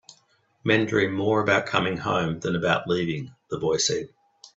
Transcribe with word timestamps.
"Men 0.63 0.87
dream 0.87 1.13
more 1.13 1.41
about 1.43 1.67
coming 1.67 1.95
home 1.95 2.39
than 2.39 2.55
about 2.55 2.87
leaving," 2.87 3.35
the 3.51 3.59
boy 3.59 3.77
said. 3.77 4.09